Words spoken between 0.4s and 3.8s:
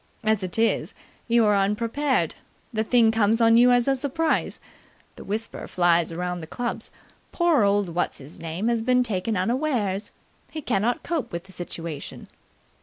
it is, you are unprepared. The thing comes on you